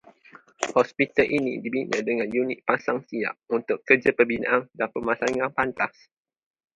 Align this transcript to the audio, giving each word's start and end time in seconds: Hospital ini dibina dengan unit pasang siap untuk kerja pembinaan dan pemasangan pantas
Hospital 0.77 1.25
ini 1.37 1.51
dibina 1.63 1.97
dengan 2.09 2.25
unit 2.39 2.59
pasang 2.69 2.99
siap 3.09 3.35
untuk 3.55 3.77
kerja 3.87 4.09
pembinaan 4.17 4.63
dan 4.77 4.87
pemasangan 4.95 5.51
pantas 5.57 5.93